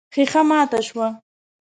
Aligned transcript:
ښيښه 0.13 0.41
ماته 0.49 0.79
شوه. 0.87 1.07